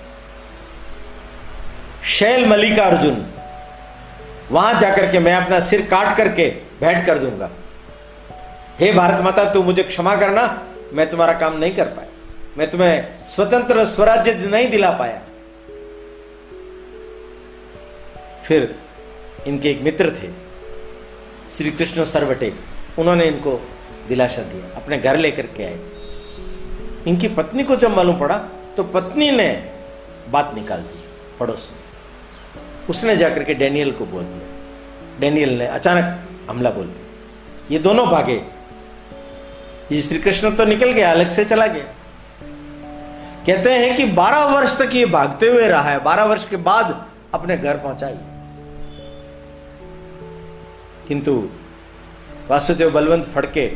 शैल 2.08 2.46
मल्लिकार्जुन, 2.46 3.26
वहाँ 4.50 4.80
जाकर 4.80 5.10
के 5.12 5.18
मैं 5.18 5.34
अपना 5.34 5.58
सिर 5.60 5.86
काट 5.86 6.16
करके 6.16 6.48
भेंट 6.80 7.04
कर 7.06 7.18
दूँगा। 7.18 7.50
हे 8.80 8.92
भारत 8.92 9.20
माता, 9.20 9.44
तू 9.52 9.62
मुझे 9.62 9.82
क्षमा 9.82 10.16
करना, 10.16 10.42
मैं 10.92 11.08
तुम्हारा 11.10 11.32
काम 11.38 11.56
नहीं 11.58 11.74
कर 11.74 11.84
पाया। 11.86 12.08
मैं 12.58 12.70
तुम्हें 12.70 13.26
स्वतंत्र 13.28 13.84
स्वराज्य 13.84 14.34
नहीं 14.34 14.68
दिला 14.70 14.90
पाया। 14.90 15.20
फिर 18.44 18.74
इनके 19.46 19.70
एक 19.70 19.80
मित्र 19.82 20.10
थे, 20.10 20.28
श्री 21.50 21.70
कृष्ण 21.70 22.04
सरवटे, 22.04 22.52
उन्होंने 22.98 23.24
इनको 23.24 23.60
दिलासा 24.08 24.42
दिया। 24.42 24.76
अपने 24.76 24.98
घर 24.98 25.16
लेकर 25.16 25.46
के 25.46 25.64
आए। 25.64 25.78
इनकी 27.06 27.28
पत्नी 27.28 27.64
को 27.64 27.76
जब 27.76 27.96
मालूम 27.96 28.18
पड़ा 28.18 28.38
तो 28.76 28.84
पत्नी 28.84 29.30
ने 29.30 29.70
बात 30.30 30.52
निकाल 30.54 30.80
दी, 30.80 31.04
पड़ोस 31.40 31.72
में। 31.74 31.80
उसने 32.90 33.16
जाकर 33.16 33.44
के 33.44 33.54
डैनियल 33.54 33.92
को 33.92 34.06
बोल 34.06 34.22
दिया। 34.22 34.48
डैनियल 35.20 35.58
ने 35.58 35.66
अचानक 35.66 36.28
हमला 36.50 36.70
बोल 36.70 36.84
दिया। 36.84 37.06
ये 37.70 37.78
दोनों 37.78 38.06
भागे। 38.06 38.42
ये 39.92 40.02
श्री 40.02 40.18
कृष्ण 40.18 40.56
तो 40.56 40.64
निकल 40.64 40.92
गया, 40.92 41.10
अलग 41.10 41.28
से 41.28 41.44
चला 41.44 41.66
गया। 41.66 41.84
कहते 43.46 43.70
हैं 43.70 43.96
कि 43.96 44.04
12 44.04 44.44
वर्ष 44.44 44.78
तक 44.78 44.90
ये 44.94 45.06
भागते 45.06 45.48
हुए 45.48 45.68
रहा 45.68 45.90
है। 45.90 46.04
12 46.04 46.24
वर्ष 46.24 46.48
के 46.48 46.56
बाद 46.56 47.06
अपने 47.34 47.56
घर 47.56 47.76
पहुंचाई। 47.76 48.14
किंतु 51.08 51.48
वासुदेव 52.50 52.90
बलवंत 52.90 53.24
फड़के 53.24 53.72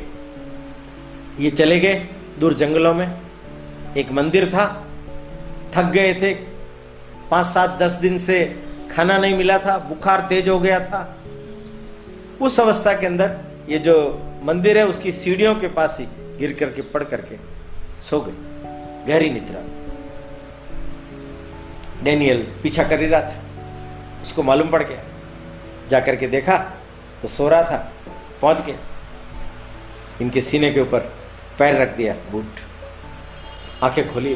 ये 1.40 1.50
चले 1.50 1.80
गए। 1.80 2.06
दूर 2.38 2.54
जंगलों 2.54 2.94
में। 2.94 3.20
एक 3.96 4.10
मंदिर 4.10 4.50
था। 4.50 4.86
थक 5.76 5.84
गए 5.84 6.14
थे। 6.14 6.34
पाँच 7.30 7.46
सात 7.46 7.70
दस 7.70 7.92
दिन 7.92 8.18
से 8.18 8.62
खाना 8.96 9.18
नहीं 9.18 9.36
मिला 9.36 9.58
था। 9.58 9.78
बुखार 9.78 10.26
तेज 10.28 10.48
हो 10.48 10.58
गया 10.58 10.80
था। 10.80 11.16
उस 12.40 12.60
अवस्था 12.60 12.92
के 12.92 13.06
अंदर 13.06 13.38
ये 13.68 13.78
जो 13.78 14.22
मंदिर 14.42 14.78
है, 14.78 14.86
उसकी 14.86 15.12
सीढ़ियों 15.12 15.54
के 15.54 15.68
पास 15.68 15.96
ही 16.00 16.06
गिर 16.38 16.52
करके, 16.52 16.82
पड़ 16.82 17.04
करके 17.04 17.36
सो 18.02 18.20
गए 18.20 18.32
गहरी 19.08 19.30
निद्रा। 19.30 19.60
डेनियल 22.02 22.48
पीछा 22.62 22.84
कर 22.84 23.00
ही 23.00 23.06
रहा 23.06 23.20
था। 23.20 23.42
उसको 24.22 24.42
मालूम 24.42 24.68
पड़ 24.68 24.82
गया। 24.82 25.02
जाकर 25.88 26.16
के 26.16 26.28
देखा 26.28 26.56
तो 27.22 27.28
सो 27.28 27.48
रहा 27.48 27.62
था। 27.62 27.92
पहुँच 28.42 28.64
गया। 28.64 28.76
इनके 30.22 30.40
सीने 30.40 30.72
के 30.72 30.80
ऊपर 30.80 31.17
पैर 31.58 31.80
रख 31.82 31.96
दिया, 31.96 32.14
बूट। 32.30 32.60
आँखें 33.82 34.12
खोली। 34.14 34.34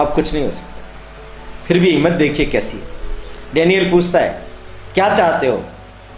अब 0.00 0.14
कुछ 0.14 0.32
नहीं 0.34 0.44
हो 0.44 0.50
सकता। 0.50 0.74
फिर 1.66 1.78
भी 1.78 1.90
हिम्मत 1.90 2.12
देखिए 2.12 2.46
कैसी 2.46 2.82
डेनियल 3.54 3.90
पूछता 3.90 4.18
है, 4.18 4.42
क्या 4.94 5.14
चाहते 5.14 5.46
हो? 5.46 5.62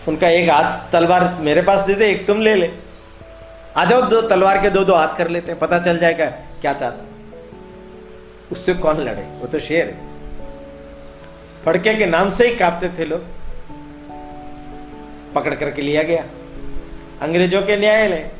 उनका 0.09 0.29
एक 0.29 0.51
हाथ 0.51 0.93
तलवार 0.93 1.25
मेरे 1.41 1.63
पास 1.63 1.81
दे 1.81 1.95
दे, 1.95 2.11
एक 2.11 2.27
तुम 2.27 2.41
ले 2.41 2.55
ले। 2.55 2.71
आ 3.77 3.85
जाओ, 3.85 4.03
दो 4.03 4.21
तलवार 4.23 4.63
के 4.63 4.71
दो 4.71 4.85
दो 4.85 4.95
हाथ 4.95 5.17
कर 5.17 5.29
लेते 5.29 5.51
हैं, 5.51 5.61
पता 5.61 5.79
चल 5.79 5.99
जाएगा 5.99 6.27
क्या 6.61 6.73
चाहता 6.73 7.05
उससे 8.53 8.75
कौन 8.75 8.97
लड़े? 8.97 9.23
वो 9.41 9.47
तो 9.47 9.59
शेर 9.59 9.87
है। 9.87 10.09
फड़के 11.65 11.95
के 11.95 12.07
नाम 12.07 12.29
से 12.29 12.49
ही 12.49 12.57
कांपते 12.57 12.89
थे 12.89 13.05
लोग। 13.05 13.25
पकड़ 15.35 15.55
करके 15.55 15.83
लिया 15.83 16.03
गया। 16.03 16.25
अंग्रेज़ों 17.23 17.63
के 17.63 17.77
न्यायालय। 17.77 18.31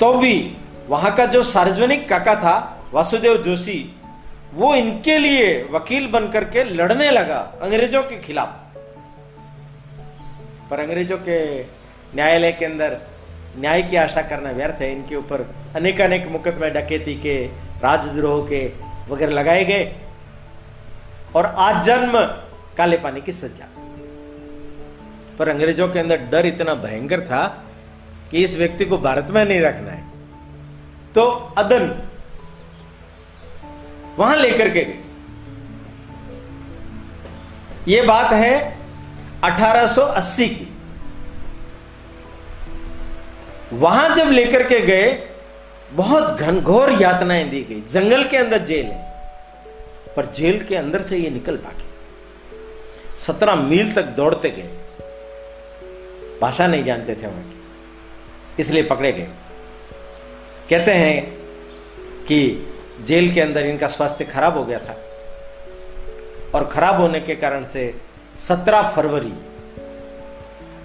तो 0.00 0.12
भी 0.12 0.56
वहाँ 0.88 1.14
का 1.14 1.26
जो 1.26 1.42
सार्वजनिक 1.42 2.08
काका 2.08 2.34
था, 2.34 2.84
वासुदेव 2.92 3.36
जोशी, 3.36 4.00
वो 4.54 4.74
इनके 4.74 5.18
लिए 5.18 5.68
वकील 5.70 6.06
बनकर 6.06 6.44
के 6.44 6.64
लड़ने 6.64 7.10
लगा 7.10 7.38
अंग्रेज़ों 7.62 8.02
के 8.02 8.18
खिलाफ। 8.18 8.48
पर 10.70 10.80
अंग्रेज़ों 10.80 11.18
के 11.18 11.62
न्यायालय 12.14 12.52
के 12.52 12.64
अंदर 12.64 12.98
न्याय 13.58 13.82
की 13.82 13.96
आशा 13.96 14.22
करना 14.22 14.50
व्यर्थ 14.50 14.74
है। 14.74 14.92
इनके 14.92 15.16
ऊपर 15.16 15.54
अनेक 15.76 16.00
अनेक 16.00 16.28
मुकदमे 16.28 16.70
डकैती 16.70 17.14
के, 17.14 17.46
राजद्रोह 17.82 18.48
के 18.48 18.72
वगैरह 19.08 19.32
लगाए 19.32 19.64
गए। 19.64 19.94
और 21.36 21.46
आज 21.46 21.84
जन्म 21.84 22.12
काले 22.76 22.96
पानी 22.96 23.20
की 23.20 23.32
सज्जा। 23.32 23.64
पर 25.38 25.48
अंग्रेज़ों 25.48 25.88
के 25.88 25.98
अंदर 25.98 26.16
डर 26.30 26.46
इतना 26.46 26.74
भयंकर 26.74 27.20
था 27.20 27.46
कि 28.30 28.44
इस 28.44 28.56
व्यक्ति 28.58 28.84
को 28.84 28.98
भारत 28.98 29.30
में 29.30 29.44
नहीं 29.44 29.60
रखना 29.60 29.90
है। 29.90 30.04
तो 31.14 31.26
अदन 31.58 32.02
वहाँ 34.18 34.36
लेकर 34.36 34.68
के 34.70 34.86
यह 37.88 38.06
बात 38.06 38.32
है 38.32 38.54
1880 39.44 40.48
की। 40.48 40.68
वहाँ 43.72 44.14
जब 44.14 44.30
लेकर 44.30 44.62
के 44.62 44.80
गए, 44.80 45.08
बहुत 45.92 46.40
घनघोर 46.40 46.90
यातनाएँ 46.92 47.48
दी 47.50 47.60
गई। 47.62 47.80
जंगल 47.90 48.24
के 48.24 48.36
अंदर 48.36 48.58
जेल 48.58 48.86
है, 48.86 49.04
पर 50.16 50.26
जेल 50.26 50.64
के 50.64 50.76
अंदर 50.76 51.02
से 51.02 51.18
ये 51.18 51.30
निकल 51.30 51.56
पाके 51.56 51.84
सत्रह 53.18 53.54
मील 53.54 53.92
तक 53.92 54.04
दौड़ते 54.16 54.50
गए। 54.50 54.70
भाषा 56.40 56.66
नहीं 56.66 56.84
जानते 56.84 57.14
थे 57.14 57.26
वहाँ 57.26 57.42
की। 57.42 57.56
इसलिए 58.58 58.82
पकड़े 58.82 59.12
गए। 59.12 59.28
कहते 60.70 60.90
हैं 60.90 61.22
कि 62.26 62.38
जेल 63.04 63.32
के 63.34 63.40
अंदर 63.40 63.66
इनका 63.66 63.86
स्वास्थ्य 63.86 64.24
खराब 64.24 64.56
हो 64.58 64.64
गया 64.64 64.78
था 64.78 64.96
और 66.54 66.66
खराब 66.66 67.00
होने 67.00 67.20
के 67.20 67.34
कारण 67.34 67.64
से 67.64 67.82
17 68.38 68.90
फरवरी 68.96 69.32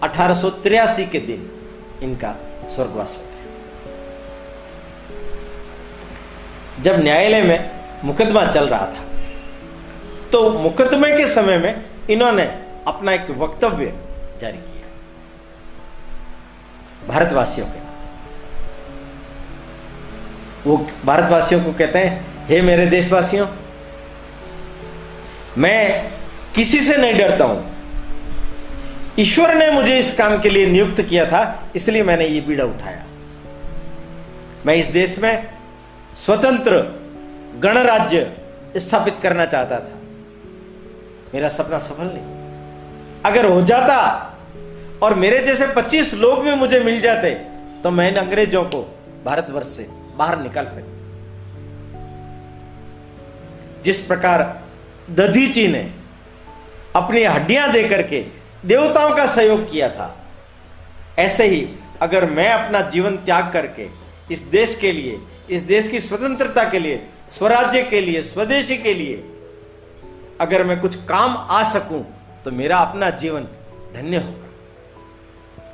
अठारह 0.03 1.05
के 1.05 1.19
दिन 1.19 1.49
इनका 2.03 2.35
स्वर्गवास 2.69 3.17
हो 3.17 3.23
गया। 3.25 3.39
जब 6.83 7.03
न्यायालय 7.03 7.41
में 7.41 7.59
मुकदमा 8.03 8.45
चल 8.45 8.67
रहा 8.67 8.85
था 8.87 9.03
तो 10.31 10.49
मुकदमे 10.49 11.15
के 11.17 11.25
समय 11.27 11.57
में 11.57 11.73
इन्होंने 12.09 12.43
अपना 12.87 13.13
एक 13.13 13.29
वक्तव्य 13.37 13.93
जारी 14.41 14.57
किया। 14.57 14.70
भारतवासियों 17.07 17.67
के 17.67 17.79
वो 20.69 20.87
भारतवासियों 21.05 21.63
को 21.63 21.73
कहते 21.73 21.99
हैं, 21.99 22.25
हे 22.47 22.61
मेरे 22.61 22.85
देशवासियों, 22.85 23.47
मैं 25.57 26.11
किसी 26.55 26.79
से 26.79 26.97
नहीं 26.97 27.13
डरता 27.13 27.45
हूँ। 27.45 27.71
ईश्वर 29.19 29.55
ने 29.55 29.71
मुझे 29.71 29.99
इस 29.99 30.17
काम 30.17 30.39
के 30.39 30.49
लिए 30.49 30.65
नियुक्त 30.65 31.01
किया 31.01 31.25
था, 31.25 31.69
इसलिए 31.75 32.03
मैंने 32.03 32.27
ये 32.27 32.41
बीड़ा 32.41 32.63
उठाया। 32.63 33.05
मैं 34.65 34.75
इस 34.75 34.85
देश 34.85 35.19
में 35.19 35.53
स्वतंत्र 36.17 36.77
गणराज्य 37.59 38.37
स्थापित 38.77 39.15
करना 39.23 39.45
चाहता 39.45 39.79
था। 39.79 39.99
मेरा 41.33 41.47
सपना 41.47 41.77
सफल 41.77 42.03
नहीं। 42.03 43.21
अगर 43.25 43.45
हो 43.45 43.61
जाता 43.61 44.27
और 45.01 45.13
मेरे 45.15 45.37
जैसे 45.45 45.67
25 45.67 46.13
लोग 46.13 46.43
भी 46.43 46.53
मुझे 46.55 46.79
मिल 46.79 46.99
जाते 47.01 47.31
तो 47.83 47.91
मैं 47.91 48.13
अंग्रेज़ों 48.15 48.63
को 48.65 48.81
भारतवर्ष 49.25 49.67
से 49.67 49.87
बाहर 50.17 50.39
निकाल 50.41 50.65
फेंक 50.65 50.85
जिस 53.83 54.01
प्रकार 54.03 54.43
दधीची 55.09 55.67
ने 55.67 55.81
अपनी 56.95 57.23
हड्डियाँ 57.23 57.71
देकर 57.71 58.01
के 58.01 58.19
देवताओं 58.65 59.15
का 59.15 59.25
सहयोग 59.25 59.69
किया 59.71 59.89
था, 59.89 60.15
ऐसे 61.19 61.45
ही 61.47 61.67
अगर 62.01 62.29
मैं 62.29 62.49
अपना 62.49 62.81
जीवन 62.89 63.15
त्याग 63.17 63.51
करके 63.53 63.87
इस 64.31 64.41
देश 64.51 64.75
के 64.81 64.91
लिए, 64.91 65.17
इस 65.49 65.61
देश 65.63 65.87
की 65.87 65.99
स्वतंत्रता 65.99 66.63
के 66.69 66.79
लिए, 66.79 66.97
स्वराज्य 67.37 67.83
के 67.83 68.01
लिए, 68.01 68.21
स्वदेशी 68.23 68.77
के 68.77 68.93
लिए 68.93 69.15
अगर 70.41 70.63
मैं 70.63 70.79
कुछ 70.79 70.95
काम 71.05 71.35
आ 71.49 71.63
सकूँ 71.71 72.03
तो 72.45 72.51
मेरा 72.51 72.77
अपना 72.79 73.09
जीवन 73.09 73.43
धन्य 73.95 74.17
होगा। 74.17 74.40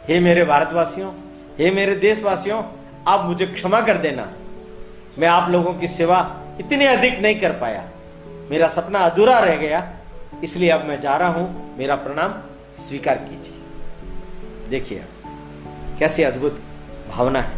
हे 0.08 0.20
मेरे 0.20 0.43
भारतवासियों, 0.43 1.12
हे 1.60 1.72
मेरे 1.72 1.96
देशवासियों, 1.96 2.63
आप 3.08 3.26
मुझे 3.26 3.46
क्षमा 3.46 3.82
कर 3.82 3.98
देना। 3.98 4.34
मैं 5.20 5.28
आप 5.28 5.50
लोगों 5.50 5.74
की 5.74 5.88
सेवा 5.88 6.41
इतनी 6.60 6.86
अधिक 6.86 7.20
नहीं 7.20 7.39
कर 7.39 7.52
पाया। 7.52 7.89
मेरा 8.52 8.67
सपना 8.67 9.00
अधूरा 9.00 9.39
रह 9.39 9.56
गया, 9.56 9.93
इसलिए 10.43 10.70
अब 10.70 10.86
मैं 10.86 11.00
जा 11.00 11.17
रहा 11.17 11.30
हूँ। 11.30 11.78
मेरा 11.78 11.96
प्रणाम, 11.96 12.34
स्वीकार 12.84 13.15
कीजिए। 13.15 13.63
देखिए, 14.70 15.04
कैसी 16.00 16.24
अद्भुत 16.24 16.62
भावना 17.10 17.41
है। 17.41 17.58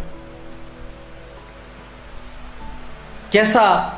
कैसा 3.34 3.96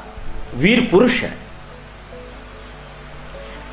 वीर 0.55 0.87
पुरुष 0.91 1.23
है। 1.23 1.37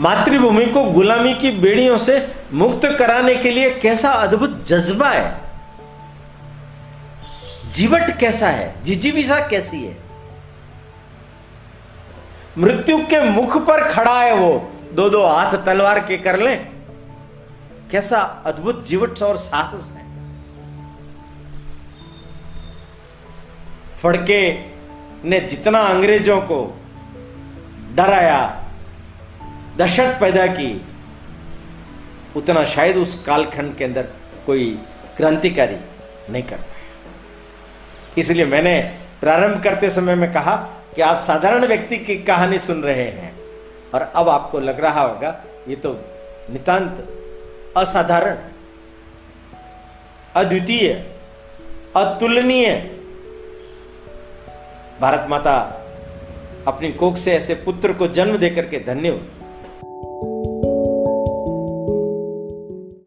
मातृभूमि 0.00 0.66
को 0.66 0.84
गुलामी 0.84 1.34
की 1.34 1.50
बेड़ियों 1.50 1.96
से 1.96 2.37
मुक्त 2.52 2.88
कराने 2.98 3.34
के 3.36 3.50
लिए 3.50 3.70
कैसा 3.70 4.10
अद्भुत 4.10 4.66
जज्बा 4.66 5.10
है? 5.10 5.40
जीवट 7.72 8.18
कैसा 8.18 8.48
है? 8.48 8.84
जिजीविसा 8.84 9.48
कैसी 9.48 9.84
है? 9.84 9.96
मृत्यु 12.58 12.98
के 12.98 13.30
मुख 13.30 13.66
पर 13.66 13.92
खड़ा 13.92 14.22
है 14.22 14.34
वो। 14.34 14.72
दो 14.92 15.10
दो 15.10 15.26
हाथ 15.26 15.50
तलवार 15.66 15.98
के 15.98 16.16
कर 16.16 16.38
ले। 16.38 16.56
कैसा 17.90 18.18
अद्भुत 18.46 18.86
जीवट 18.86 19.22
और 19.22 19.36
साहस 19.36 19.94
है। 19.96 20.08
फड़के 24.02 24.64
ने 25.24 25.40
जितना 25.40 25.78
अंग्रेज़ों 25.78 26.40
को 26.40 26.80
डराया 27.94 28.64
दहशत 29.78 30.18
पैदा 30.20 30.46
की। 30.46 30.86
उतना 32.38 32.64
शायद 32.66 32.96
उस 32.96 33.22
कालखंड 33.24 33.76
के 33.76 33.84
अंदर 33.84 34.08
कोई 34.46 34.70
क्रांतिकारी 35.16 35.76
नहीं 36.30 36.42
कर 36.42 36.56
पाया। 36.56 36.76
इसलिए 38.18 38.46
मैंने 38.46 38.80
प्रारंभ 39.20 39.62
करते 39.62 39.88
समय 39.90 40.14
में 40.14 40.32
कहा 40.32 40.56
कि 40.94 41.02
आप 41.02 41.16
साधारण 41.18 41.66
व्यक्ति 41.66 41.96
की 41.98 42.16
कहानी 42.22 42.58
सुन 42.58 42.82
रहे 42.82 43.08
हैं 43.12 43.32
और 43.94 44.02
अब 44.02 44.28
आपको 44.28 44.60
लग 44.60 44.80
रहा 44.80 45.02
होगा, 45.02 45.30
ये 45.68 45.76
तो 45.76 45.92
नितांत 46.50 47.06
असाधारण, 47.76 48.36
अद्वितीय, 50.34 50.92
अतुलनीय। 51.96 52.70
भारत 55.00 55.26
माता 55.30 55.56
अपनी 56.66 56.90
कोख 56.92 57.16
से 57.16 57.34
ऐसे 57.34 57.54
पुत्र 57.64 57.92
को 57.92 58.06
जन्म 58.10 58.36
देकर 58.36 58.66
के 58.66 58.78
धन्य 58.84 59.08
हुई 59.08 59.28